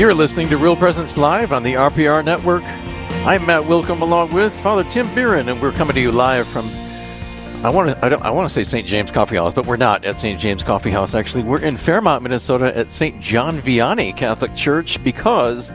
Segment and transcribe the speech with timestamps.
[0.00, 2.62] You're listening to Real Presence Live on the RPR Network.
[2.64, 6.70] I'm Matt Wilkham along with Father Tim Biren, and we're coming to you live from
[7.62, 8.88] I want to I, don't, I want to say St.
[8.88, 10.40] James Coffee House, but we're not at St.
[10.40, 11.14] James Coffee House.
[11.14, 13.20] Actually, we're in Fairmont, Minnesota, at St.
[13.20, 15.70] John Vianney Catholic Church because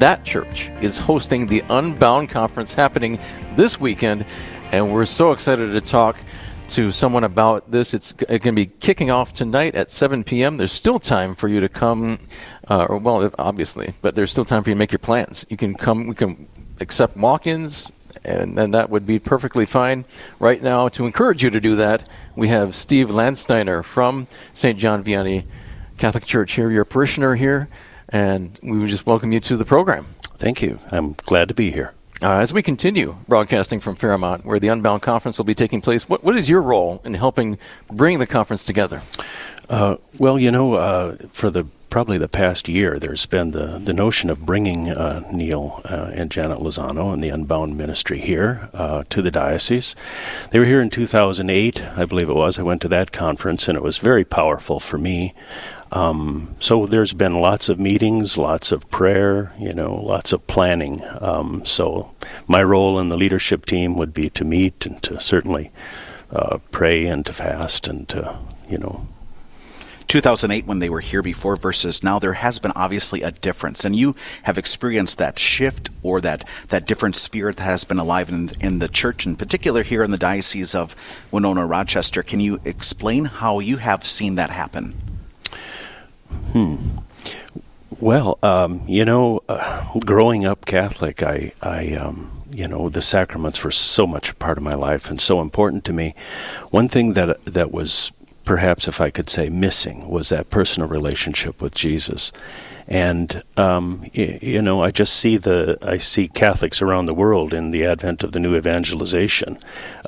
[0.00, 3.20] that church is hosting the Unbound Conference happening
[3.54, 4.26] this weekend,
[4.72, 6.18] and we're so excited to talk
[6.72, 7.94] to someone about this.
[7.94, 10.56] It's going to be kicking off tonight at 7 p.m.
[10.56, 12.18] There's still time for you to come,
[12.68, 15.44] uh, or well, obviously, but there's still time for you to make your plans.
[15.48, 16.06] You can come.
[16.06, 16.48] We can
[16.80, 17.92] accept walk-ins
[18.24, 20.04] and then that would be perfectly fine.
[20.38, 24.78] Right now, to encourage you to do that, we have Steve Landsteiner from St.
[24.78, 25.44] John Vianney
[25.98, 27.68] Catholic Church here, your parishioner here,
[28.08, 30.06] and we would just welcome you to the program.
[30.22, 30.78] Thank you.
[30.90, 31.94] I'm glad to be here.
[32.22, 36.08] Uh, as we continue broadcasting from Fairmont, where the Unbound Conference will be taking place,
[36.08, 37.58] what, what is your role in helping
[37.90, 39.02] bring the conference together?
[39.68, 43.92] Uh, well, you know, uh, for the probably the past year, there's been the, the
[43.92, 49.04] notion of bringing uh, Neal uh, and Janet Lozano and the Unbound Ministry here uh,
[49.10, 49.94] to the diocese.
[50.50, 52.58] They were here in 2008, I believe it was.
[52.58, 55.34] I went to that conference, and it was very powerful for me.
[55.92, 61.02] Um, so there's been lots of meetings, lots of prayer, you know, lots of planning.
[61.20, 62.14] Um, so
[62.46, 65.70] my role in the leadership team would be to meet and to certainly
[66.30, 69.06] uh, pray and to fast and to, you know,
[70.06, 73.84] 2008 when they were here before versus now, there has been obviously a difference.
[73.84, 74.14] And you
[74.44, 78.78] have experienced that shift or that, that different spirit that has been alive in, in
[78.78, 80.96] the church, in particular here in the Diocese of
[81.30, 82.22] Winona Rochester.
[82.22, 84.94] Can you explain how you have seen that happen?
[86.52, 86.76] Hmm.
[88.00, 93.64] Well, um, you know, uh, growing up Catholic, I, I um, you know, the sacraments
[93.64, 96.14] were so much a part of my life and so important to me.
[96.70, 98.12] One thing that that was
[98.44, 102.32] perhaps if I could say missing was that personal relationship with Jesus.
[102.88, 107.54] And um, y- you know, I just see the I see Catholics around the world
[107.54, 109.58] in the advent of the new evangelization,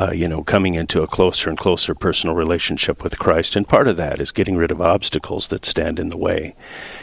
[0.00, 3.56] uh, you know, coming into a closer and closer personal relationship with Christ.
[3.56, 6.54] And part of that is getting rid of obstacles that stand in the way.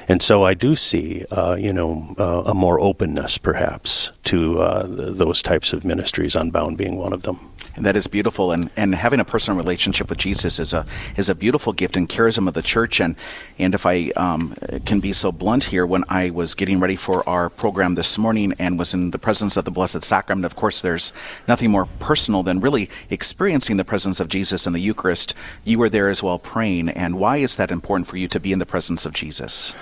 [0.07, 4.87] And so I do see, uh, you know, uh, a more openness perhaps to uh,
[4.87, 7.48] th- those types of ministries, Unbound being one of them
[7.85, 8.51] that is beautiful.
[8.51, 10.85] And, and having a personal relationship with Jesus is a
[11.15, 12.99] is a beautiful gift and charism of the church.
[12.99, 13.15] And
[13.57, 17.27] and if I um, can be so blunt here, when I was getting ready for
[17.27, 20.81] our program this morning and was in the presence of the Blessed Sacrament, of course,
[20.81, 21.13] there's
[21.47, 25.33] nothing more personal than really experiencing the presence of Jesus in the Eucharist.
[25.63, 26.89] You were there as well praying.
[26.89, 29.73] And why is that important for you to be in the presence of Jesus?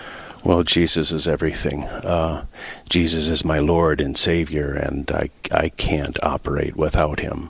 [0.43, 1.83] Well, Jesus is everything.
[1.83, 2.45] Uh,
[2.87, 7.49] Jesus is my Lord and Savior, and I, I can't operate without Him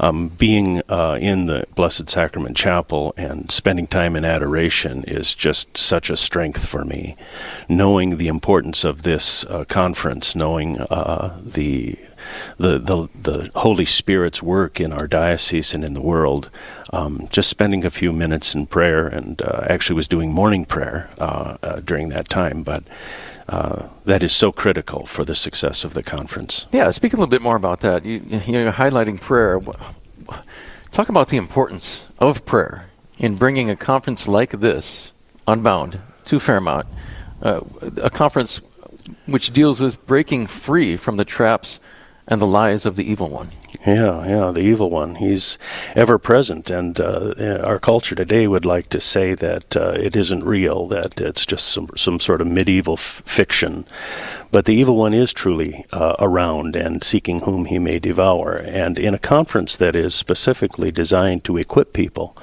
[0.00, 5.76] um, being uh, in the Blessed Sacrament Chapel and spending time in adoration is just
[5.76, 7.16] such a strength for me.
[7.68, 11.98] Knowing the importance of this uh, conference, knowing uh, the,
[12.56, 16.50] the, the the Holy Spirit's work in our diocese and in the world,
[16.92, 21.08] um, just spending a few minutes in prayer, and uh, actually was doing morning prayer
[21.18, 22.84] uh, uh, during that time, but.
[23.48, 26.66] Uh, that is so critical for the success of the conference.
[26.72, 28.04] Yeah, speak a little bit more about that.
[28.04, 29.60] You, you're highlighting prayer.
[30.90, 32.86] Talk about the importance of prayer
[33.18, 35.12] in bringing a conference like this,
[35.46, 36.86] Unbound, to Fairmont,
[37.42, 37.60] uh,
[38.00, 38.60] a conference
[39.26, 41.80] which deals with breaking free from the traps
[42.28, 43.50] and the lies of the evil one.
[43.84, 45.16] Yeah, yeah, the evil one.
[45.16, 45.58] He's
[45.96, 47.34] ever present, and uh,
[47.64, 51.66] our culture today would like to say that uh, it isn't real, that it's just
[51.66, 53.84] some some sort of medieval f- fiction.
[54.52, 58.54] But the evil one is truly uh, around and seeking whom he may devour.
[58.54, 62.36] And in a conference that is specifically designed to equip people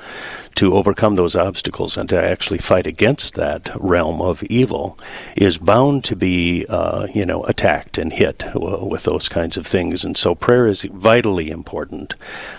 [0.60, 5.00] to overcome those obstacles and to actually fight against that realm of evil
[5.38, 10.04] is bound to be, uh, you know, attacked and hit with those kinds of things.
[10.04, 12.14] And so prayer is vitally important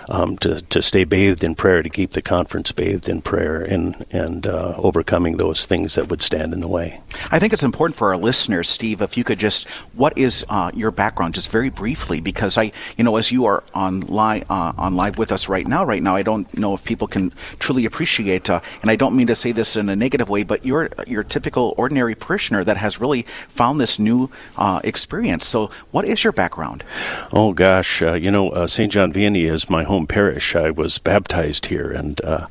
[0.09, 4.07] um, to, to stay bathed in prayer, to keep the conference bathed in prayer and,
[4.11, 7.03] and uh, overcoming those things that would stand in the way.
[7.31, 10.71] I think it's important for our listeners, Steve, if you could just, what is uh,
[10.73, 14.73] your background, just very briefly, because I, you know, as you are on live, uh,
[14.79, 17.90] on live with us right now, right now, I don't know if people can truly
[17.91, 20.91] appreciate, uh, and I don't mean to say this in a negative way, but you're
[21.07, 25.45] your typical ordinary parishioner that has really found this new uh, experience.
[25.45, 26.85] So, what is your background?
[27.33, 28.93] Oh gosh, uh, you know, uh, St.
[28.93, 30.55] John Vianney is my home parish.
[30.55, 32.47] I was baptized here, and uh,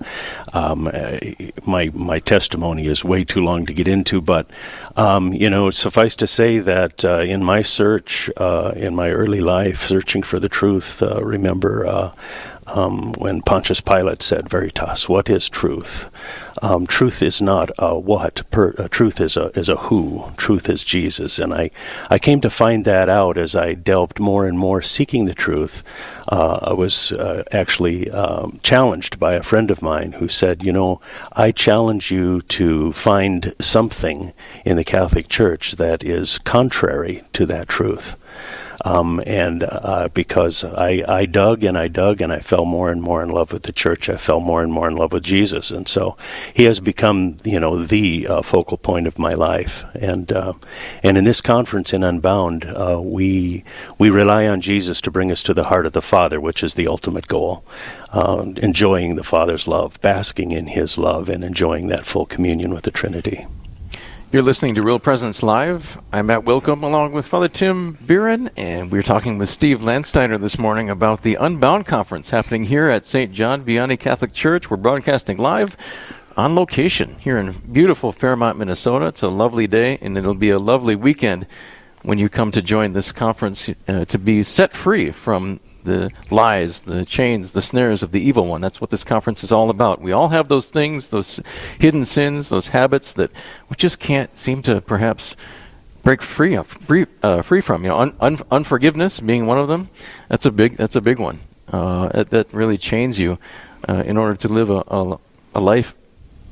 [0.53, 1.17] um, uh,
[1.65, 4.19] my my testimony is way too long to get into.
[4.19, 4.45] But
[4.97, 8.29] um, you know, suffice to say that in my search,
[8.75, 12.11] in my early life, searching for the truth, remember.
[12.73, 16.09] Um, when Pontius Pilate said, Veritas, what is truth?
[16.61, 20.69] Um, truth is not a what, per, uh, truth is a, is a who, truth
[20.69, 21.39] is Jesus.
[21.39, 21.71] And I,
[22.09, 25.83] I came to find that out as I delved more and more seeking the truth.
[26.27, 30.73] Uh, I was uh, actually um, challenged by a friend of mine who said, You
[30.73, 31.01] know,
[31.33, 34.33] I challenge you to find something
[34.65, 38.17] in the Catholic Church that is contrary to that truth.
[38.85, 43.01] Um, and uh, because I, I dug and I dug and I fell more and
[43.01, 45.71] more in love with the church, I fell more and more in love with Jesus,
[45.71, 46.15] and so
[46.53, 49.83] he has become, you know, the uh, focal point of my life.
[49.95, 50.53] And uh,
[51.03, 53.63] and in this conference in Unbound, uh, we
[53.97, 56.75] we rely on Jesus to bring us to the heart of the Father, which is
[56.75, 57.65] the ultimate goal.
[58.11, 62.83] Uh, enjoying the Father's love, basking in His love, and enjoying that full communion with
[62.83, 63.45] the Trinity.
[64.31, 65.99] You're listening to Real Presence Live.
[66.13, 70.59] I'm Matt Wilkham along with Father Tim Biren, and we're talking with Steve Landsteiner this
[70.59, 73.31] morning about the Unbound Conference happening here at St.
[73.31, 74.69] John Vianney Catholic Church.
[74.69, 75.75] We're broadcasting live
[76.37, 79.07] on location here in beautiful Fairmont, Minnesota.
[79.07, 81.47] It's a lovely day, and it'll be a lovely weekend
[82.03, 86.81] when you come to join this conference uh, to be set free from the lies,
[86.81, 88.61] the chains, the snares of the evil one.
[88.61, 89.99] That's what this conference is all about.
[90.01, 91.41] We all have those things, those
[91.79, 93.31] hidden sins, those habits that
[93.69, 95.35] we just can't seem to perhaps
[96.03, 97.83] break free of, free, uh, free from.
[97.83, 99.89] You know, un, un, unforgiveness being one of them.
[100.27, 100.77] That's a big.
[100.77, 101.39] That's a big one.
[101.67, 103.37] Uh, that really chains you
[103.87, 105.19] uh, in order to live a, a,
[105.55, 105.95] a life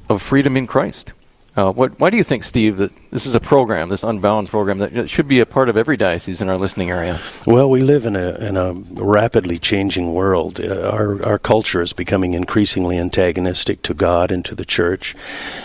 [0.09, 1.13] of freedom in Christ.
[1.57, 4.77] Uh, what, why do you think, Steve, that this is a program, this Unbound program,
[4.77, 7.19] that should be a part of every diocese in our listening area?
[7.47, 10.59] Well, we live in a, in a rapidly changing world.
[10.59, 15.15] Uh, our, our culture is becoming increasingly antagonistic to God and to the church.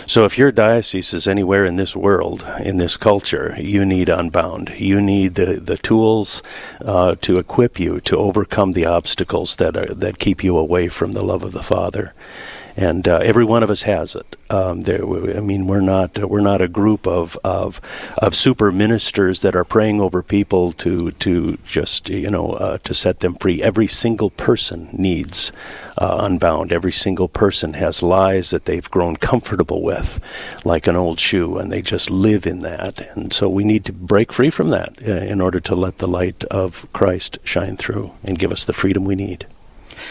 [0.07, 4.71] So if your diocese is anywhere in this world, in this culture, you need Unbound.
[4.79, 6.41] You need the, the tools
[6.81, 11.13] uh, to equip you to overcome the obstacles that, are, that keep you away from
[11.13, 12.15] the love of the Father
[12.75, 14.35] and uh, every one of us has it.
[14.49, 15.03] Um, there,
[15.35, 17.79] I mean, we're not we're not a group of, of
[18.17, 22.93] of super ministers that are praying over people to to just you know uh, to
[22.93, 23.61] set them free.
[23.61, 25.51] Every single person needs
[25.97, 26.71] uh, unbound.
[26.71, 30.19] Every single person has lies that they've grown comfortable with,
[30.65, 32.99] like an old shoe, and they just live in that.
[33.15, 36.07] And so we need to break free from that uh, in order to let the
[36.07, 39.45] light of Christ shine through and give us the freedom we need.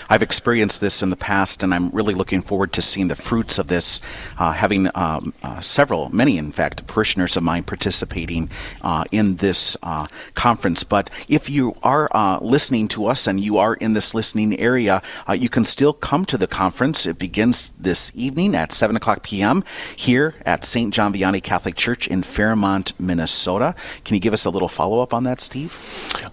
[0.08, 3.58] I've experienced this in the past, and I'm really looking forward to seeing the fruits
[3.58, 4.00] of this.
[4.38, 8.50] Uh, having um, uh, several, many in fact, parishioners of mine participating
[8.82, 10.84] uh, in this uh, conference.
[10.84, 15.02] But if you are uh, listening to us and you are in this listening area,
[15.28, 17.06] uh, you can still come to the conference.
[17.06, 19.64] It begins this evening at 7 o'clock p.m.
[19.96, 20.92] here at St.
[20.92, 23.74] John Vianney Catholic Church in Fairmont, Minnesota.
[24.04, 25.72] Can you give us a little follow up on that, Steve?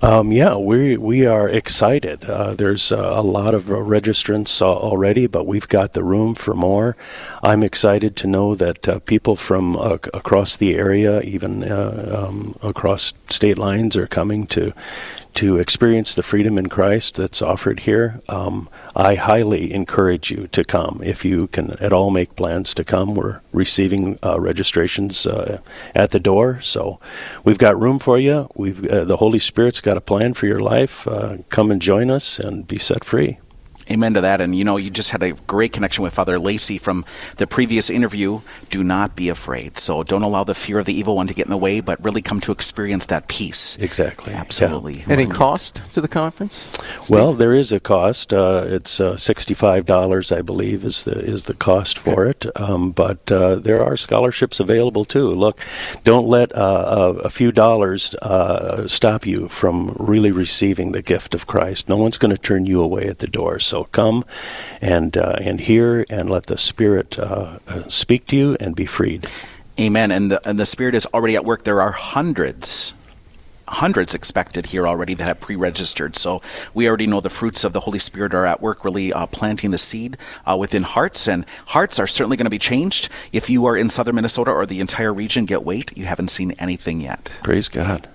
[0.02, 2.22] Um, yeah, we we are excited.
[2.22, 6.96] there's a lot of registrants already, but we've got the room for more.
[7.44, 12.56] I'm excited to know that uh, people from uh, across the area, even uh, um,
[12.62, 14.74] across state lines, are coming to
[15.36, 18.22] to experience the freedom in Christ that's offered here.
[18.28, 22.84] Um, I highly encourage you to come if you can at all make plans to
[22.84, 23.16] come.
[23.16, 25.62] We're receiving uh, registrations uh,
[25.96, 27.00] at the door, so
[27.44, 28.50] we've got room for you.
[28.56, 31.08] We've uh, the Holy Spirit's got a plan for your life.
[31.50, 33.40] come and join us and be set free.
[33.90, 34.42] Amen to that.
[34.42, 37.06] And you know, you just had a great connection with Father Lacey from
[37.38, 38.42] the previous interview.
[38.70, 39.80] Do not be afraid.
[39.80, 42.04] So don't allow the fear of the evil one to get in the way, but
[42.04, 43.78] really come to experience that peace.
[43.78, 44.34] Exactly.
[44.34, 45.00] Absolutely.
[45.00, 45.10] Yeah.
[45.10, 46.70] Any cost to the conference?
[47.02, 47.10] Steve?
[47.10, 48.34] Well, there is a cost.
[48.34, 52.48] Uh, it's uh, sixty-five dollars, I believe, is the is the cost for okay.
[52.48, 52.62] it.
[52.62, 55.26] Um, but uh, there are scholarships available too.
[55.26, 55.60] Look,
[56.04, 61.34] don't let uh, a, a, few dollars uh, stop you from really receiving the gift
[61.34, 61.90] of Christ.
[61.90, 63.60] No one's going to turn you away at the door.
[63.60, 64.26] So so come
[64.82, 68.86] and uh, and hear and let the Spirit uh, uh, speak to you and be
[68.86, 69.28] freed.
[69.80, 70.12] Amen.
[70.12, 71.64] And the, and the Spirit is already at work.
[71.64, 72.94] There are hundreds
[73.68, 76.18] hundreds expected here already that have pre-registered.
[76.18, 76.42] So
[76.74, 79.70] we already know the fruits of the Holy Spirit are at work, really uh, planting
[79.70, 83.10] the seed uh, within hearts, and hearts are certainly going to be changed.
[83.32, 85.96] If you are in southern Minnesota or the entire region, get wait.
[85.96, 87.30] You haven't seen anything yet.
[87.44, 88.10] Praise God.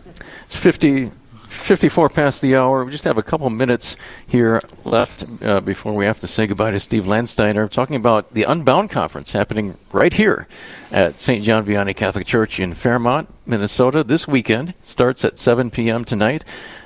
[0.44, 1.12] It's fifty
[1.54, 2.84] 54 past the hour.
[2.84, 3.96] We just have a couple minutes
[4.26, 7.70] here left uh, before we have to say goodbye to Steve Landsteiner.
[7.70, 10.46] Talking about the Unbound Conference happening right here
[10.90, 11.44] at St.
[11.44, 14.74] John Vianney Catholic Church in Fairmont, Minnesota this weekend.
[14.80, 16.04] Starts at 7 p.m.
[16.04, 16.44] tonight.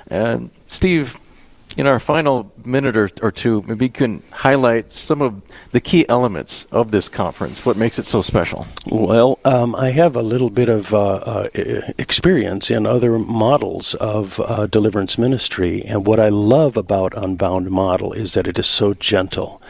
[0.09, 1.17] Uh, Steve,
[1.77, 6.07] in our final minute or, or two, maybe you can highlight some of the key
[6.09, 7.65] elements of this conference.
[7.65, 8.67] What makes it so special?
[8.87, 11.49] Well, um, I have a little bit of uh, uh,
[11.97, 18.13] experience in other models of uh, deliverance ministry, and what I love about Unbound Model
[18.13, 19.61] is that it is so gentle,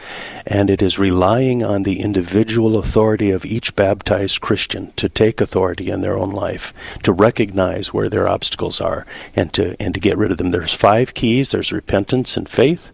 [0.46, 5.90] and it is relying on the individual authority of each baptized Christian to take authority
[5.90, 10.18] in their own life, to recognize where their obstacles are, and to and to get
[10.18, 10.50] rid of them.
[10.50, 11.50] There's five keys.
[11.50, 12.92] There's repentance and faith.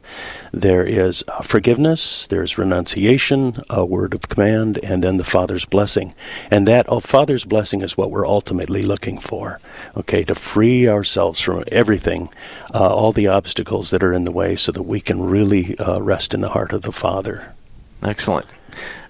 [0.52, 6.14] There is uh, forgiveness, there's renunciation, a word of command, and then the Father's blessing.
[6.50, 9.60] And that uh, Father's blessing is what we're ultimately looking for.
[9.96, 12.30] Okay, to free ourselves from everything,
[12.74, 16.00] uh, all the obstacles that are in the way, so that we can really uh,
[16.00, 17.54] rest in the heart of the Father.
[18.02, 18.46] Excellent.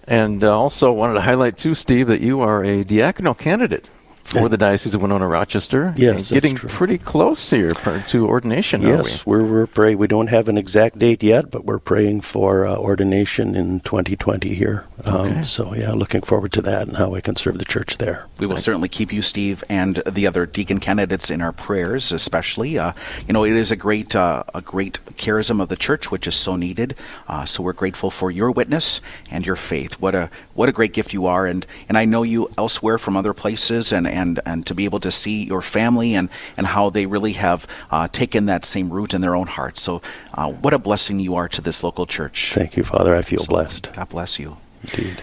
[0.08, 3.86] And uh, also wanted to highlight too, Steve, that you are a diaconal candidate
[4.26, 5.94] for the Diocese of Winona Rochester.
[5.96, 8.82] Yes, getting pretty close here to ordination.
[8.82, 9.36] Yes, we?
[9.36, 9.98] are we're praying.
[9.98, 14.54] We don't have an exact date yet, but we're praying for uh, ordination in 2020
[14.54, 14.84] here.
[15.04, 15.42] Um, okay.
[15.42, 18.26] So yeah, looking forward to that and how we can serve the church there.
[18.38, 22.78] We will certainly keep you, Steve, and the other deacon candidates in our prayers, especially.
[22.78, 22.92] Uh,
[23.26, 26.34] you know, it is a great uh, a great charism of the church, which is
[26.34, 26.94] so needed.
[27.28, 29.00] Uh, so we're grateful for your witness
[29.30, 30.00] and your faith.
[30.00, 33.16] What a what a great gift you are, and and I know you elsewhere from
[33.16, 36.90] other places, and and and to be able to see your family and and how
[36.90, 39.82] they really have uh, taken that same root in their own hearts.
[39.82, 40.00] So,
[40.34, 42.52] uh, what a blessing you are to this local church.
[42.54, 43.14] Thank you, Father.
[43.14, 43.92] I feel so blessed.
[43.92, 44.56] God bless you.
[44.82, 45.22] Indeed.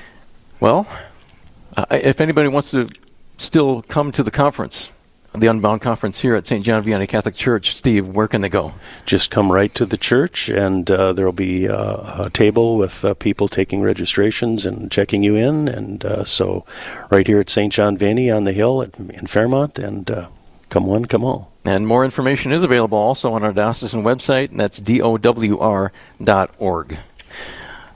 [0.60, 0.88] Well,
[1.76, 2.90] uh, if anybody wants to
[3.38, 4.92] still come to the conference,
[5.34, 6.64] the Unbound Conference here at St.
[6.64, 7.76] John Vianney Catholic Church.
[7.76, 8.74] Steve, where can they go?
[9.06, 13.04] Just come right to the church, and uh, there will be uh, a table with
[13.04, 15.68] uh, people taking registrations and checking you in.
[15.68, 16.66] And uh, so,
[17.10, 17.74] right here at St.
[17.74, 20.30] John Vianney on the hill at, in Fairmont, and uh,
[20.70, 21.52] come one, come all.
[21.66, 25.10] And more information is available also on our diocesan website, and that's dowr.org.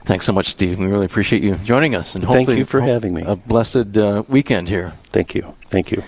[0.08, 0.78] Thanks so much, Steve.
[0.78, 2.14] We really appreciate you joining us.
[2.14, 3.24] And Thank you for having me.
[3.26, 4.94] A blessed uh, weekend here.
[5.12, 5.54] Thank you.
[5.68, 5.96] Thank you.